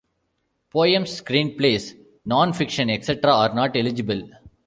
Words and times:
Poems, 0.71 1.21
screenplays, 1.21 1.93
non-fiction, 2.25 2.89
etc., 2.89 3.19
are 3.35 3.53
not 3.53 3.75
eligible. 3.77 4.27